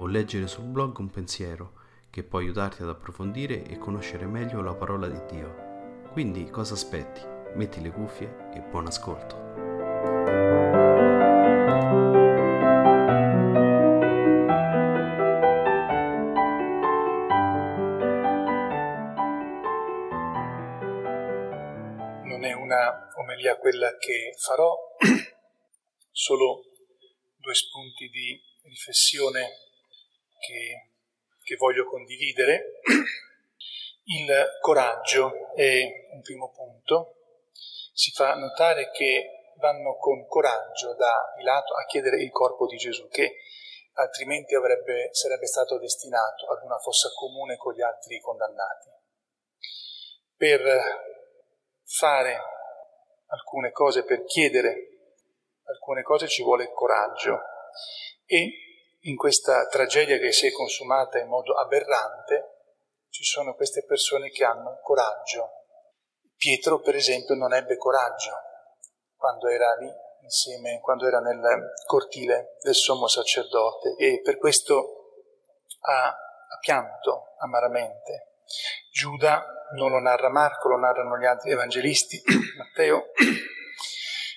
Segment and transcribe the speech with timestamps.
[0.00, 1.72] o leggere sul blog un pensiero
[2.08, 6.08] che può aiutarti ad approfondire e conoscere meglio la parola di Dio.
[6.10, 7.20] Quindi cosa aspetti?
[7.54, 9.36] Metti le cuffie e buon ascolto.
[22.24, 24.74] Non è una omelia quella che farò,
[26.10, 26.62] solo
[27.36, 29.68] due spunti di riflessione
[30.40, 30.90] che,
[31.42, 32.80] che voglio condividere.
[34.04, 37.14] Il coraggio è un primo punto.
[37.92, 43.06] Si fa notare che vanno con coraggio da Pilato a chiedere il corpo di Gesù,
[43.08, 43.36] che
[43.92, 48.88] altrimenti avrebbe, sarebbe stato destinato ad una fossa comune con gli altri condannati.
[50.34, 50.60] Per
[51.84, 52.40] fare
[53.26, 54.90] alcune cose, per chiedere
[55.64, 57.40] alcune cose ci vuole coraggio
[58.24, 58.69] e
[59.04, 62.58] in questa tragedia che si è consumata in modo aberrante
[63.08, 65.48] ci sono queste persone che hanno coraggio.
[66.36, 68.32] Pietro, per esempio, non ebbe coraggio
[69.16, 69.90] quando era lì
[70.22, 75.26] insieme, quando era nel cortile del sommo sacerdote e per questo
[75.80, 78.38] ha, ha pianto amaramente.
[78.92, 79.44] Giuda
[79.74, 82.22] non lo narra Marco, lo narrano gli altri evangelisti,
[82.56, 83.10] Matteo.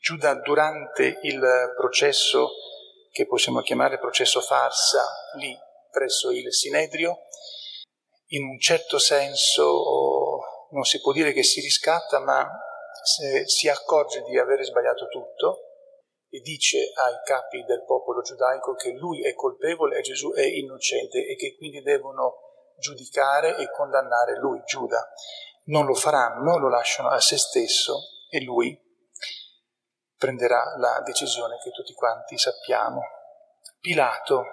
[0.00, 1.40] Giuda durante il
[1.76, 2.50] processo
[3.14, 5.56] che possiamo chiamare processo farsa lì
[5.88, 7.28] presso il Sinedrio,
[8.30, 12.44] in un certo senso non si può dire che si riscatta, ma
[13.44, 15.60] si accorge di avere sbagliato tutto
[16.28, 21.24] e dice ai capi del popolo giudaico che lui è colpevole e Gesù è innocente
[21.24, 25.08] e che quindi devono giudicare e condannare lui, Giuda.
[25.66, 27.94] Non lo faranno, lo lasciano a se stesso
[28.28, 28.76] e lui
[30.16, 33.02] prenderà la decisione che tutti quanti sappiamo.
[33.80, 34.44] Pilato.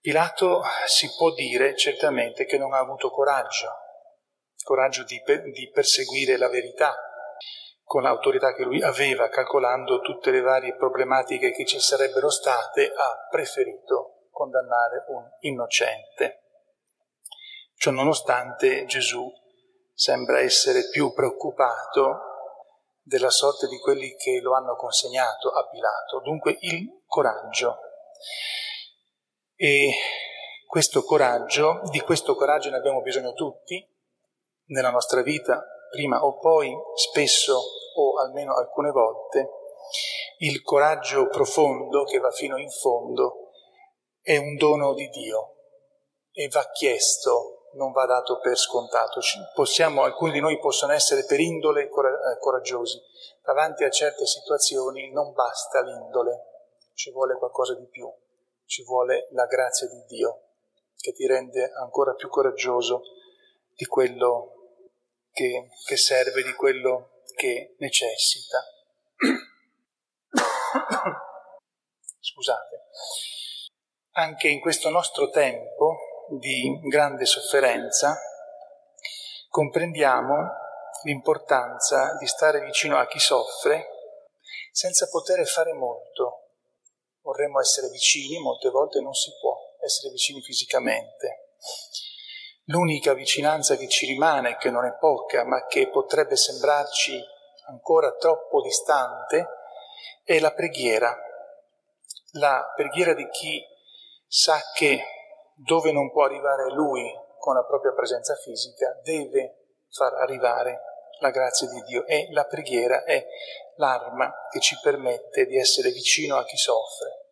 [0.00, 3.70] Pilato si può dire certamente che non ha avuto coraggio,
[4.64, 5.20] coraggio di,
[5.52, 6.94] di perseguire la verità
[7.90, 13.26] con l'autorità che lui aveva, calcolando tutte le varie problematiche che ci sarebbero state, ha
[13.28, 16.42] preferito condannare un innocente.
[17.74, 19.28] Ciò nonostante Gesù
[19.92, 22.29] sembra essere più preoccupato
[23.02, 27.78] della sorte di quelli che lo hanno consegnato a Pilato, dunque il coraggio.
[29.54, 29.92] E
[30.66, 33.84] questo coraggio, di questo coraggio ne abbiamo bisogno tutti
[34.66, 37.60] nella nostra vita, prima o poi, spesso
[37.96, 39.48] o almeno alcune volte,
[40.38, 43.50] il coraggio profondo che va fino in fondo
[44.22, 45.56] è un dono di Dio
[46.30, 49.20] e va chiesto non va dato per scontato.
[49.54, 51.90] Possiamo, alcuni di noi possono essere per indole eh,
[52.38, 53.00] coraggiosi.
[53.42, 56.44] Davanti a certe situazioni non basta l'indole,
[56.94, 58.10] ci vuole qualcosa di più,
[58.64, 60.44] ci vuole la grazia di Dio
[61.00, 63.02] che ti rende ancora più coraggioso
[63.74, 64.76] di quello
[65.32, 68.62] che, che serve, di quello che necessita.
[72.20, 72.84] Scusate.
[74.12, 75.89] Anche in questo nostro tempo
[76.38, 78.16] di grande sofferenza,
[79.48, 80.36] comprendiamo
[81.02, 83.88] l'importanza di stare vicino a chi soffre
[84.70, 86.52] senza poter fare molto.
[87.22, 91.54] Vorremmo essere vicini, molte volte non si può essere vicini fisicamente.
[92.64, 97.20] L'unica vicinanza che ci rimane, che non è poca, ma che potrebbe sembrarci
[97.66, 99.46] ancora troppo distante,
[100.24, 101.16] è la preghiera.
[102.34, 103.60] La preghiera di chi
[104.26, 105.02] sa che
[105.62, 110.80] dove non può arrivare lui con la propria presenza fisica, deve far arrivare
[111.20, 113.24] la grazia di Dio e la preghiera è
[113.76, 117.26] l'arma che ci permette di essere vicino a chi soffre.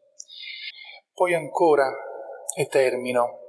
[1.12, 1.90] Poi ancora,
[2.54, 3.40] e termino,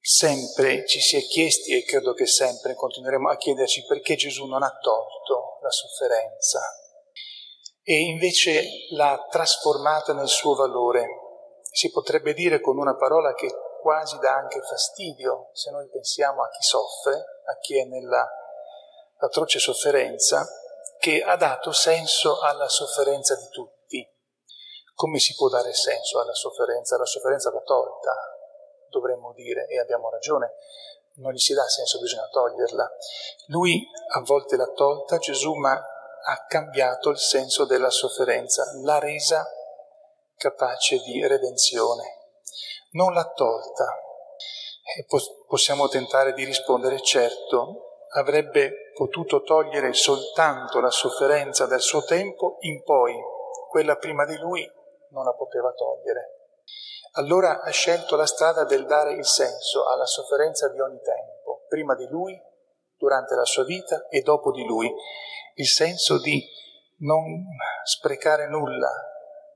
[0.00, 4.62] sempre ci si è chiesti e credo che sempre continueremo a chiederci perché Gesù non
[4.62, 6.60] ha tolto la sofferenza
[7.82, 11.27] e invece l'ha trasformata nel suo valore
[11.78, 13.46] si potrebbe dire con una parola che
[13.80, 17.14] quasi dà anche fastidio se noi pensiamo a chi soffre,
[17.44, 18.28] a chi è nella
[19.18, 20.44] atroce sofferenza,
[20.98, 23.76] che ha dato senso alla sofferenza di tutti.
[24.92, 26.98] come si può dare senso alla sofferenza?
[26.98, 28.12] La sofferenza va tolta,
[28.90, 30.54] dovremmo dire, e abbiamo ragione,
[31.18, 32.90] non gli si dà senso, bisogna toglierla.
[33.46, 39.48] Lui a volte l'ha tolta, Gesù, ma ha cambiato il senso della sofferenza, l'ha resa
[40.38, 42.04] capace di redenzione.
[42.92, 43.84] Non l'ha tolta.
[44.96, 45.04] E
[45.46, 52.82] possiamo tentare di rispondere, certo, avrebbe potuto togliere soltanto la sofferenza del suo tempo in
[52.82, 53.14] poi,
[53.68, 54.66] quella prima di lui
[55.10, 56.36] non la poteva togliere.
[57.12, 61.94] Allora ha scelto la strada del dare il senso alla sofferenza di ogni tempo, prima
[61.94, 62.40] di lui,
[62.96, 64.90] durante la sua vita e dopo di lui,
[65.54, 66.42] il senso di
[67.00, 67.44] non
[67.84, 68.90] sprecare nulla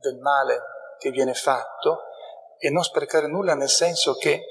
[0.03, 0.61] del male
[0.99, 2.03] che viene fatto
[2.59, 4.45] e non sprecare nulla nel senso che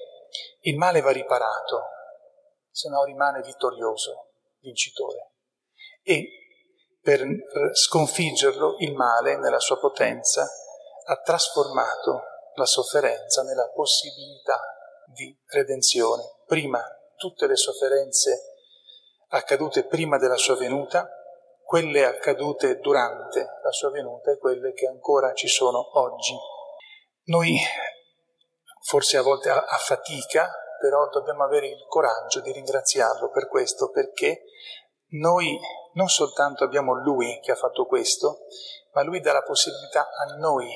[0.61, 1.83] il male va riparato,
[2.69, 5.33] se no rimane vittorioso, vincitore.
[6.03, 6.27] E
[7.01, 7.25] per
[7.73, 10.47] sconfiggerlo il male nella sua potenza
[11.05, 12.23] ha trasformato
[12.55, 14.59] la sofferenza nella possibilità
[15.05, 16.23] di redenzione.
[16.45, 16.83] Prima
[17.15, 18.55] tutte le sofferenze
[19.29, 21.09] accadute prima della sua venuta,
[21.71, 26.35] quelle accadute durante la sua venuta e quelle che ancora ci sono oggi.
[27.27, 27.57] Noi
[28.81, 33.89] forse a volte a, a fatica, però dobbiamo avere il coraggio di ringraziarlo per questo,
[33.89, 34.43] perché
[35.11, 35.57] noi
[35.93, 38.39] non soltanto abbiamo Lui che ha fatto questo,
[38.91, 40.67] ma Lui dà la possibilità a noi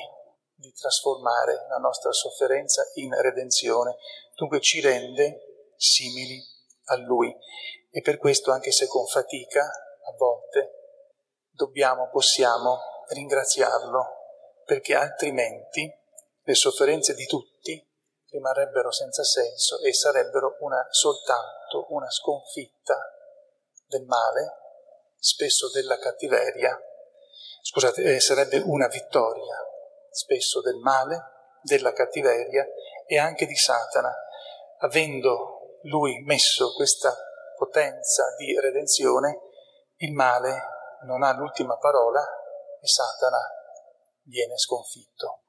[0.54, 3.96] di trasformare la nostra sofferenza in redenzione,
[4.34, 6.42] dunque ci rende simili
[6.84, 7.36] a Lui.
[7.90, 10.76] E per questo, anche se con fatica, a volte,
[11.56, 14.04] dobbiamo, possiamo ringraziarlo,
[14.64, 15.92] perché altrimenti
[16.42, 17.82] le sofferenze di tutti
[18.28, 22.96] rimarrebbero senza senso e sarebbero una, soltanto una sconfitta
[23.86, 24.52] del male,
[25.18, 26.78] spesso della cattiveria,
[27.62, 29.56] scusate, eh, sarebbe una vittoria
[30.10, 32.64] spesso del male, della cattiveria
[33.06, 34.12] e anche di Satana,
[34.78, 37.16] avendo lui messo questa
[37.56, 39.40] potenza di redenzione,
[39.96, 42.20] il male non ha l'ultima parola
[42.80, 43.38] e Satana
[44.22, 45.45] viene sconfitto.